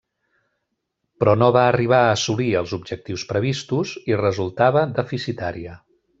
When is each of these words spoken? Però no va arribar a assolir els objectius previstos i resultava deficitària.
Però 1.23 1.35
no 1.41 1.49
va 1.57 1.65
arribar 1.73 1.99
a 2.05 2.15
assolir 2.15 2.47
els 2.61 2.73
objectius 2.79 3.27
previstos 3.33 3.93
i 4.13 4.19
resultava 4.23 4.85
deficitària. 4.99 5.79